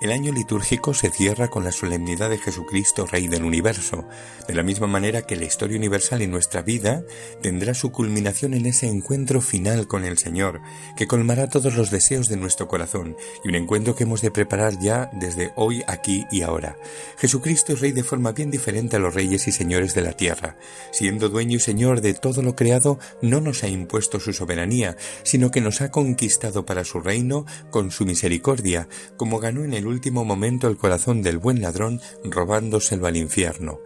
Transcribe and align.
El 0.00 0.12
año 0.12 0.32
litúrgico 0.32 0.94
se 0.94 1.10
cierra 1.10 1.48
con 1.48 1.62
la 1.62 1.72
solemnidad 1.72 2.30
de 2.30 2.38
Jesucristo, 2.38 3.04
Rey 3.04 3.28
del 3.28 3.44
Universo, 3.44 4.06
de 4.48 4.54
la 4.54 4.62
misma 4.62 4.86
manera 4.86 5.26
que 5.26 5.36
la 5.36 5.44
historia 5.44 5.76
universal 5.76 6.22
y 6.22 6.26
nuestra 6.26 6.62
vida 6.62 7.04
tendrá 7.42 7.74
su 7.74 7.92
culminación 7.92 8.54
en 8.54 8.64
ese 8.64 8.86
encuentro 8.86 9.42
final 9.42 9.86
con 9.86 10.06
el 10.06 10.16
Señor, 10.16 10.62
que 10.96 11.06
colmará 11.06 11.50
todos 11.50 11.76
los 11.76 11.90
deseos 11.90 12.28
de 12.28 12.38
nuestro 12.38 12.66
corazón, 12.66 13.14
y 13.44 13.48
un 13.48 13.56
encuentro 13.56 13.94
que 13.94 14.04
hemos 14.04 14.22
de 14.22 14.30
preparar 14.30 14.78
ya 14.80 15.10
desde 15.12 15.52
hoy, 15.54 15.84
aquí 15.86 16.24
y 16.30 16.40
ahora. 16.40 16.78
Jesucristo 17.18 17.74
es 17.74 17.80
Rey 17.80 17.92
de 17.92 18.02
forma 18.02 18.32
bien 18.32 18.50
diferente 18.50 18.96
a 18.96 19.00
los 19.00 19.14
reyes 19.14 19.48
y 19.48 19.52
señores 19.52 19.92
de 19.92 20.00
la 20.00 20.14
tierra. 20.14 20.56
Siendo 20.92 21.28
dueño 21.28 21.58
y 21.58 21.60
Señor 21.60 22.00
de 22.00 22.14
todo 22.14 22.40
lo 22.40 22.56
creado, 22.56 22.98
no 23.20 23.42
nos 23.42 23.64
ha 23.64 23.68
impuesto 23.68 24.18
su 24.18 24.32
soberanía, 24.32 24.96
sino 25.24 25.50
que 25.50 25.60
nos 25.60 25.82
ha 25.82 25.90
conquistado 25.90 26.64
para 26.64 26.84
su 26.84 27.00
reino 27.00 27.44
con 27.68 27.90
su 27.90 28.06
misericordia, 28.06 28.88
como 29.18 29.40
ganó 29.40 29.62
en 29.62 29.74
el 29.74 29.89
último 29.90 30.24
momento 30.24 30.68
el 30.68 30.76
corazón 30.76 31.22
del 31.22 31.38
buen 31.38 31.60
ladrón 31.60 32.00
robándoselo 32.24 33.06
al 33.06 33.16
infierno. 33.16 33.80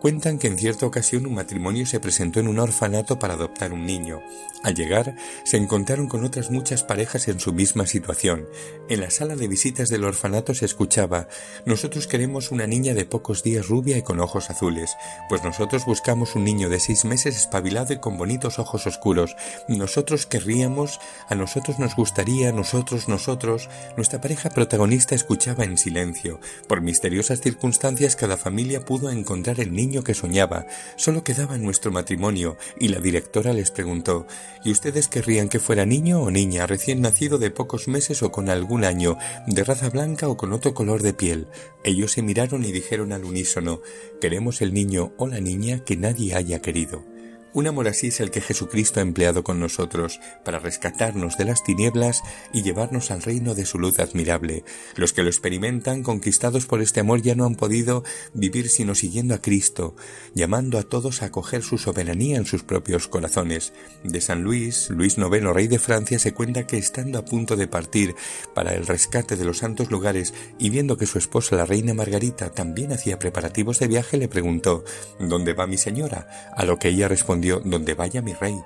Cuentan 0.00 0.38
que 0.38 0.46
en 0.46 0.56
cierta 0.56 0.86
ocasión 0.86 1.26
un 1.26 1.34
matrimonio 1.34 1.84
se 1.84 2.00
presentó 2.00 2.40
en 2.40 2.48
un 2.48 2.58
orfanato 2.58 3.18
para 3.18 3.34
adoptar 3.34 3.74
un 3.74 3.84
niño. 3.84 4.22
Al 4.62 4.74
llegar, 4.74 5.14
se 5.44 5.58
encontraron 5.58 6.08
con 6.08 6.24
otras 6.24 6.50
muchas 6.50 6.82
parejas 6.82 7.28
en 7.28 7.38
su 7.38 7.52
misma 7.52 7.86
situación. 7.86 8.46
En 8.88 9.00
la 9.00 9.10
sala 9.10 9.36
de 9.36 9.46
visitas 9.46 9.90
del 9.90 10.04
orfanato 10.04 10.54
se 10.54 10.64
escuchaba 10.64 11.28
Nosotros 11.66 12.06
queremos 12.06 12.50
una 12.50 12.66
niña 12.66 12.94
de 12.94 13.04
pocos 13.04 13.42
días 13.42 13.68
rubia 13.68 13.98
y 13.98 14.02
con 14.02 14.20
ojos 14.20 14.48
azules, 14.48 14.96
pues 15.28 15.44
nosotros 15.44 15.84
buscamos 15.84 16.34
un 16.34 16.44
niño 16.44 16.70
de 16.70 16.80
seis 16.80 17.04
meses 17.04 17.36
espabilado 17.36 17.92
y 17.92 18.00
con 18.00 18.16
bonitos 18.16 18.58
ojos 18.58 18.86
oscuros. 18.86 19.36
Nosotros 19.68 20.24
querríamos, 20.24 20.98
a 21.28 21.34
nosotros 21.34 21.78
nos 21.78 21.94
gustaría, 21.94 22.52
nosotros, 22.52 23.06
nosotros. 23.06 23.68
Nuestra 23.98 24.22
pareja 24.22 24.48
protagonista 24.48 25.14
escuchaba 25.14 25.64
en 25.64 25.76
silencio. 25.76 26.40
Por 26.68 26.80
misteriosas 26.80 27.42
circunstancias 27.42 28.16
cada 28.16 28.38
familia 28.38 28.82
pudo 28.82 29.10
encontrar 29.10 29.60
el 29.60 29.74
niño 29.74 29.89
que 29.90 30.14
soñaba. 30.14 30.66
Solo 30.96 31.24
quedaba 31.24 31.58
nuestro 31.58 31.90
matrimonio, 31.90 32.56
y 32.78 32.88
la 32.88 33.00
directora 33.00 33.52
les 33.52 33.70
preguntó 33.70 34.26
¿Y 34.64 34.70
ustedes 34.70 35.08
querrían 35.08 35.48
que 35.48 35.58
fuera 35.58 35.84
niño 35.84 36.22
o 36.22 36.30
niña, 36.30 36.66
recién 36.66 37.00
nacido 37.00 37.38
de 37.38 37.50
pocos 37.50 37.88
meses 37.88 38.22
o 38.22 38.30
con 38.30 38.48
algún 38.48 38.84
año, 38.84 39.18
de 39.46 39.64
raza 39.64 39.90
blanca 39.90 40.28
o 40.28 40.36
con 40.36 40.52
otro 40.52 40.72
color 40.72 41.02
de 41.02 41.12
piel? 41.12 41.48
Ellos 41.82 42.12
se 42.12 42.22
miraron 42.22 42.64
y 42.64 42.72
dijeron 42.72 43.12
al 43.12 43.24
unísono 43.24 43.80
Queremos 44.20 44.62
el 44.62 44.72
niño 44.72 45.12
o 45.16 45.26
la 45.26 45.40
niña 45.40 45.84
que 45.84 45.96
nadie 45.96 46.34
haya 46.34 46.62
querido. 46.62 47.09
Un 47.52 47.66
amor 47.66 47.88
así 47.88 48.08
es 48.08 48.20
el 48.20 48.30
que 48.30 48.40
Jesucristo 48.40 49.00
ha 49.00 49.02
empleado 49.02 49.42
con 49.42 49.58
nosotros 49.58 50.20
para 50.44 50.60
rescatarnos 50.60 51.36
de 51.36 51.44
las 51.44 51.64
tinieblas 51.64 52.22
y 52.52 52.62
llevarnos 52.62 53.10
al 53.10 53.22
reino 53.22 53.56
de 53.56 53.66
su 53.66 53.80
luz 53.80 53.98
admirable. 53.98 54.62
Los 54.94 55.12
que 55.12 55.24
lo 55.24 55.30
experimentan, 55.30 56.04
conquistados 56.04 56.66
por 56.66 56.80
este 56.80 57.00
amor, 57.00 57.22
ya 57.22 57.34
no 57.34 57.46
han 57.46 57.56
podido 57.56 58.04
vivir 58.34 58.68
sino 58.68 58.94
siguiendo 58.94 59.34
a 59.34 59.38
Cristo, 59.38 59.96
llamando 60.32 60.78
a 60.78 60.84
todos 60.84 61.22
a 61.22 61.26
acoger 61.26 61.64
su 61.64 61.76
soberanía 61.76 62.36
en 62.36 62.46
sus 62.46 62.62
propios 62.62 63.08
corazones. 63.08 63.72
De 64.04 64.20
San 64.20 64.44
Luis, 64.44 64.88
Luis 64.90 65.18
IX, 65.18 65.52
rey 65.52 65.66
de 65.66 65.80
Francia, 65.80 66.20
se 66.20 66.32
cuenta 66.32 66.68
que 66.68 66.78
estando 66.78 67.18
a 67.18 67.24
punto 67.24 67.56
de 67.56 67.66
partir 67.66 68.14
para 68.54 68.74
el 68.74 68.86
rescate 68.86 69.34
de 69.34 69.44
los 69.44 69.58
santos 69.58 69.90
lugares 69.90 70.34
y 70.60 70.70
viendo 70.70 70.96
que 70.96 71.06
su 71.06 71.18
esposa, 71.18 71.56
la 71.56 71.66
reina 71.66 71.94
Margarita, 71.94 72.50
también 72.50 72.92
hacía 72.92 73.18
preparativos 73.18 73.80
de 73.80 73.88
viaje, 73.88 74.18
le 74.18 74.28
preguntó 74.28 74.84
¿Dónde 75.18 75.52
va 75.52 75.66
mi 75.66 75.78
señora? 75.78 76.28
A 76.56 76.64
lo 76.64 76.78
que 76.78 76.90
ella 76.90 77.08
respondió 77.08 77.39
donde 77.40 77.94
vaya 77.94 78.22
mi 78.22 78.32
rey. 78.32 78.62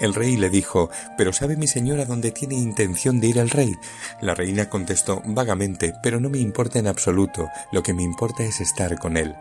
El 0.00 0.14
rey 0.14 0.36
le 0.36 0.50
dijo 0.50 0.90
Pero 1.16 1.32
¿sabe 1.32 1.56
mi 1.56 1.66
señora 1.66 2.04
dónde 2.04 2.32
tiene 2.32 2.56
intención 2.56 3.20
de 3.20 3.28
ir 3.28 3.38
el 3.38 3.50
rey? 3.50 3.76
La 4.20 4.34
reina 4.34 4.68
contestó 4.68 5.22
vagamente 5.24 5.94
Pero 6.02 6.20
no 6.20 6.30
me 6.30 6.38
importa 6.38 6.78
en 6.78 6.86
absoluto, 6.86 7.48
lo 7.72 7.82
que 7.82 7.94
me 7.94 8.02
importa 8.02 8.42
es 8.42 8.60
estar 8.60 8.98
con 8.98 9.16
él. 9.16 9.34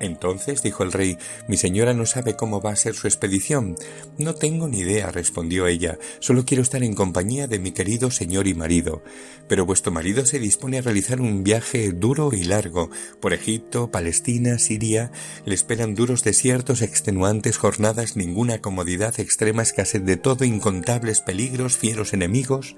Entonces, 0.00 0.62
dijo 0.62 0.82
el 0.82 0.92
rey, 0.92 1.18
mi 1.48 1.56
señora 1.56 1.94
no 1.94 2.06
sabe 2.06 2.34
cómo 2.34 2.60
va 2.60 2.72
a 2.72 2.76
ser 2.76 2.94
su 2.94 3.06
expedición. 3.06 3.76
No 4.18 4.34
tengo 4.34 4.68
ni 4.68 4.80
idea, 4.80 5.10
respondió 5.10 5.66
ella, 5.66 5.98
solo 6.20 6.44
quiero 6.44 6.62
estar 6.62 6.82
en 6.82 6.94
compañía 6.94 7.46
de 7.46 7.58
mi 7.58 7.72
querido 7.72 8.10
señor 8.10 8.46
y 8.48 8.54
marido. 8.54 9.02
Pero 9.48 9.66
vuestro 9.66 9.92
marido 9.92 10.26
se 10.26 10.38
dispone 10.38 10.78
a 10.78 10.82
realizar 10.82 11.20
un 11.20 11.44
viaje 11.44 11.92
duro 11.92 12.30
y 12.32 12.44
largo. 12.44 12.90
Por 13.20 13.32
Egipto, 13.32 13.90
Palestina, 13.90 14.58
Siria, 14.58 15.12
le 15.44 15.54
esperan 15.54 15.94
duros 15.94 16.24
desiertos, 16.24 16.82
extenuantes 16.82 17.58
jornadas, 17.58 18.16
ninguna 18.16 18.60
comodidad, 18.60 19.18
extrema 19.20 19.62
escasez 19.62 20.04
de 20.04 20.16
todo, 20.16 20.44
incontables 20.44 21.20
peligros, 21.20 21.76
fieros 21.76 22.12
enemigos. 22.12 22.76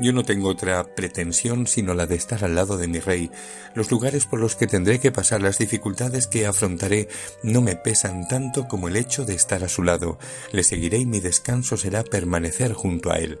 Yo 0.00 0.14
no 0.14 0.24
tengo 0.24 0.48
otra 0.48 0.94
pretensión 0.94 1.66
sino 1.66 1.92
la 1.92 2.06
de 2.06 2.14
estar 2.14 2.42
al 2.42 2.54
lado 2.54 2.78
de 2.78 2.88
mi 2.88 3.00
rey. 3.00 3.30
Los 3.74 3.90
lugares 3.90 4.24
por 4.24 4.40
los 4.40 4.56
que 4.56 4.66
tendré 4.66 4.98
que 4.98 5.12
pasar, 5.12 5.42
las 5.42 5.58
dificultades 5.58 6.26
que 6.26 6.46
afrontaré, 6.46 7.08
no 7.42 7.60
me 7.60 7.76
pesan 7.76 8.26
tanto 8.26 8.66
como 8.66 8.88
el 8.88 8.96
hecho 8.96 9.26
de 9.26 9.34
estar 9.34 9.62
a 9.62 9.68
su 9.68 9.82
lado. 9.82 10.18
Le 10.52 10.64
seguiré 10.64 10.96
y 10.98 11.06
mi 11.06 11.20
descanso 11.20 11.76
será 11.76 12.02
permanecer 12.02 12.72
junto 12.72 13.10
a 13.10 13.18
él. 13.18 13.40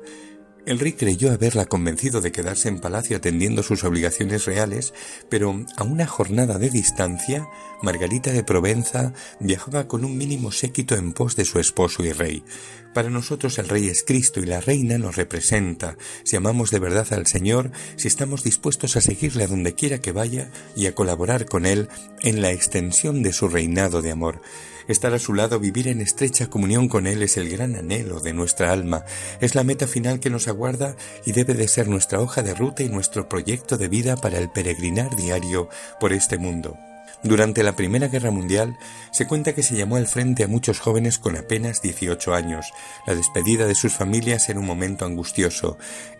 El 0.66 0.78
rey 0.78 0.92
creyó 0.92 1.32
haberla 1.32 1.64
convencido 1.64 2.20
de 2.20 2.32
quedarse 2.32 2.68
en 2.68 2.80
palacio 2.80 3.16
atendiendo 3.16 3.62
sus 3.62 3.82
obligaciones 3.82 4.44
reales, 4.44 4.92
pero 5.30 5.64
a 5.78 5.82
una 5.82 6.06
jornada 6.06 6.58
de 6.58 6.68
distancia, 6.68 7.48
Margarita 7.82 8.32
de 8.32 8.44
Provenza 8.44 9.12
viajaba 9.38 9.88
con 9.88 10.04
un 10.04 10.16
mínimo 10.16 10.52
séquito 10.52 10.94
en 10.96 11.12
pos 11.12 11.36
de 11.36 11.44
su 11.44 11.58
esposo 11.58 12.04
y 12.04 12.12
rey. 12.12 12.44
Para 12.92 13.08
nosotros 13.08 13.58
el 13.58 13.68
rey 13.68 13.88
es 13.88 14.02
Cristo 14.02 14.40
y 14.40 14.46
la 14.46 14.60
reina 14.60 14.98
nos 14.98 15.16
representa. 15.16 15.96
Si 16.24 16.36
amamos 16.36 16.70
de 16.70 16.80
verdad 16.80 17.06
al 17.12 17.26
Señor, 17.26 17.70
si 17.96 18.08
estamos 18.08 18.42
dispuestos 18.42 18.96
a 18.96 19.00
seguirle 19.00 19.44
a 19.44 19.46
donde 19.46 19.74
quiera 19.74 20.00
que 20.00 20.12
vaya 20.12 20.50
y 20.76 20.86
a 20.86 20.94
colaborar 20.94 21.46
con 21.46 21.66
él 21.66 21.88
en 22.22 22.42
la 22.42 22.50
extensión 22.50 23.22
de 23.22 23.32
su 23.32 23.48
reinado 23.48 24.02
de 24.02 24.10
amor. 24.10 24.42
Estar 24.88 25.14
a 25.14 25.20
su 25.20 25.34
lado, 25.34 25.60
vivir 25.60 25.86
en 25.86 26.00
estrecha 26.00 26.50
comunión 26.50 26.88
con 26.88 27.06
Él 27.06 27.22
es 27.22 27.36
el 27.36 27.48
gran 27.48 27.76
anhelo 27.76 28.18
de 28.18 28.32
nuestra 28.32 28.72
alma, 28.72 29.04
es 29.40 29.54
la 29.54 29.62
meta 29.62 29.86
final 29.86 30.18
que 30.18 30.30
nos 30.30 30.48
aguarda 30.48 30.96
y 31.24 31.30
debe 31.30 31.54
de 31.54 31.68
ser 31.68 31.86
nuestra 31.86 32.18
hoja 32.18 32.42
de 32.42 32.54
ruta 32.54 32.82
y 32.82 32.88
nuestro 32.88 33.28
proyecto 33.28 33.78
de 33.78 33.86
vida 33.86 34.16
para 34.16 34.38
el 34.38 34.50
peregrinar 34.50 35.14
diario 35.14 35.68
por 36.00 36.12
este 36.12 36.38
mundo. 36.38 36.76
Durante 37.22 37.62
la 37.62 37.76
Primera 37.76 38.08
Guerra 38.08 38.30
Mundial 38.30 38.78
se 39.12 39.26
cuenta 39.26 39.54
que 39.54 39.62
se 39.62 39.76
llamó 39.76 39.96
al 39.96 40.06
frente 40.06 40.44
a 40.44 40.48
muchos 40.48 40.80
jóvenes 40.80 41.18
con 41.18 41.36
apenas 41.36 41.82
18 41.82 42.34
años. 42.34 42.72
La 43.06 43.14
despedida 43.14 43.66
de 43.66 43.74
sus 43.74 43.92
familias 43.92 44.48
era 44.48 44.58
un 44.58 44.66
momento 44.66 45.04
angustioso. 45.04 45.76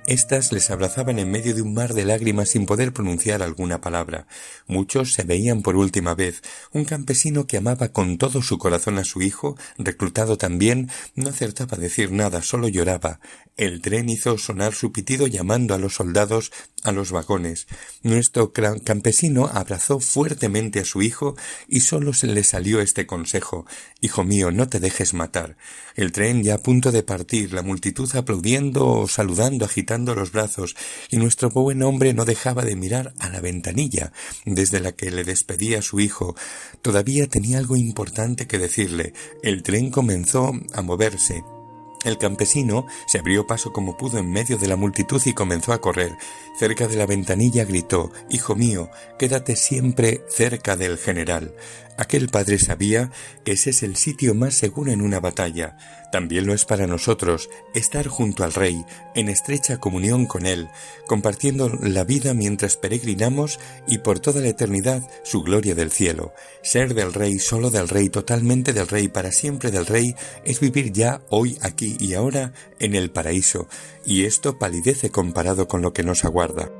Estas 0.06 0.50
les 0.50 0.70
abrazaban 0.70 1.18
en 1.18 1.30
medio 1.30 1.54
de 1.54 1.62
un 1.62 1.74
mar 1.74 1.94
de 1.94 2.04
lágrimas 2.04 2.48
sin 2.48 2.66
poder 2.66 2.92
pronunciar 2.92 3.42
alguna 3.42 3.80
palabra. 3.80 4.26
Muchos 4.66 5.12
se 5.12 5.22
veían 5.22 5.62
por 5.62 5.76
última 5.76 6.14
vez. 6.14 6.42
Un 6.72 6.84
campesino 6.84 7.46
que 7.46 7.58
amaba 7.58 7.90
con 7.90 8.18
todo 8.18 8.42
su 8.42 8.58
corazón 8.58 8.98
a 8.98 9.04
su 9.04 9.22
hijo, 9.22 9.56
reclutado 9.78 10.38
también, 10.38 10.90
no 11.14 11.28
acertaba 11.28 11.76
a 11.76 11.80
decir 11.80 12.12
nada, 12.12 12.42
solo 12.42 12.66
lloraba. 12.68 13.20
El 13.56 13.82
tren 13.82 14.08
hizo 14.08 14.38
sonar 14.38 14.74
su 14.74 14.90
pitido 14.90 15.26
llamando 15.26 15.74
a 15.74 15.78
los 15.78 15.94
soldados 15.94 16.50
a 16.82 16.92
los 16.92 17.12
vagones. 17.12 17.66
Nuestro 18.02 18.52
campesino 18.52 19.50
abrazó 19.52 20.00
fuertemente 20.00 20.79
su 20.84 21.02
hijo 21.02 21.36
y 21.68 21.80
solo 21.80 22.12
se 22.12 22.26
le 22.26 22.44
salió 22.44 22.80
este 22.80 23.06
consejo 23.06 23.66
Hijo 24.00 24.24
mío, 24.24 24.50
no 24.50 24.68
te 24.68 24.80
dejes 24.80 25.12
matar. 25.12 25.56
El 25.94 26.12
tren 26.12 26.42
ya 26.42 26.54
a 26.54 26.58
punto 26.58 26.90
de 26.90 27.02
partir, 27.02 27.52
la 27.52 27.62
multitud 27.62 28.08
aplaudiendo 28.16 28.86
o 28.86 29.08
saludando, 29.08 29.64
agitando 29.64 30.14
los 30.14 30.32
brazos, 30.32 30.74
y 31.10 31.16
nuestro 31.16 31.50
buen 31.50 31.82
hombre 31.82 32.14
no 32.14 32.24
dejaba 32.24 32.64
de 32.64 32.76
mirar 32.76 33.12
a 33.18 33.28
la 33.28 33.40
ventanilla 33.40 34.12
desde 34.46 34.80
la 34.80 34.92
que 34.92 35.10
le 35.10 35.24
despedía 35.24 35.80
a 35.80 35.82
su 35.82 36.00
hijo. 36.00 36.34
Todavía 36.80 37.26
tenía 37.26 37.58
algo 37.58 37.76
importante 37.76 38.46
que 38.46 38.58
decirle. 38.58 39.12
El 39.42 39.62
tren 39.62 39.90
comenzó 39.90 40.52
a 40.72 40.82
moverse. 40.82 41.42
El 42.04 42.16
campesino 42.16 42.86
se 43.06 43.18
abrió 43.18 43.46
paso 43.46 43.72
como 43.72 43.96
pudo 43.96 44.18
en 44.18 44.30
medio 44.30 44.56
de 44.56 44.68
la 44.68 44.76
multitud 44.76 45.20
y 45.24 45.34
comenzó 45.34 45.72
a 45.72 45.80
correr. 45.80 46.16
Cerca 46.58 46.88
de 46.88 46.96
la 46.96 47.06
ventanilla 47.06 47.64
gritó 47.64 48.10
Hijo 48.30 48.54
mío, 48.54 48.90
quédate 49.18 49.54
siempre 49.54 50.22
cerca 50.28 50.76
del 50.76 50.96
general. 50.96 51.54
Aquel 52.00 52.30
padre 52.30 52.58
sabía 52.58 53.10
que 53.44 53.52
ese 53.52 53.68
es 53.68 53.82
el 53.82 53.94
sitio 53.94 54.34
más 54.34 54.54
seguro 54.54 54.90
en 54.90 55.02
una 55.02 55.20
batalla. 55.20 55.76
También 56.10 56.46
lo 56.46 56.54
es 56.54 56.64
para 56.64 56.86
nosotros 56.86 57.50
estar 57.74 58.08
junto 58.08 58.42
al 58.42 58.54
Rey, 58.54 58.86
en 59.14 59.28
estrecha 59.28 59.76
comunión 59.76 60.24
con 60.24 60.46
Él, 60.46 60.70
compartiendo 61.06 61.68
la 61.68 62.04
vida 62.04 62.32
mientras 62.32 62.78
peregrinamos 62.78 63.60
y 63.86 63.98
por 63.98 64.18
toda 64.18 64.40
la 64.40 64.48
eternidad 64.48 65.06
su 65.24 65.42
gloria 65.42 65.74
del 65.74 65.90
cielo. 65.90 66.32
Ser 66.62 66.94
del 66.94 67.12
Rey, 67.12 67.38
solo 67.38 67.70
del 67.70 67.86
Rey, 67.86 68.08
totalmente 68.08 68.72
del 68.72 68.88
Rey, 68.88 69.08
para 69.08 69.30
siempre 69.30 69.70
del 69.70 69.84
Rey, 69.84 70.14
es 70.46 70.58
vivir 70.58 70.92
ya 70.92 71.20
hoy, 71.28 71.58
aquí 71.60 71.98
y 72.00 72.14
ahora 72.14 72.54
en 72.78 72.94
el 72.94 73.10
paraíso, 73.10 73.68
y 74.06 74.24
esto 74.24 74.58
palidece 74.58 75.10
comparado 75.10 75.68
con 75.68 75.82
lo 75.82 75.92
que 75.92 76.02
nos 76.02 76.24
aguarda. 76.24 76.79